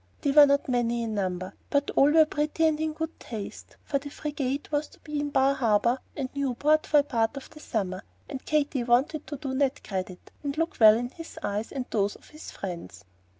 [0.21, 3.99] They were not many in number, but all were pretty and in good taste, for
[3.99, 7.59] the frigate was to be in Bar Harbor and Newport for a part of the
[7.59, 11.85] summer, and Katy wanted to do Ned credit, and look well in his eyes and
[11.91, 13.05] those of his friends.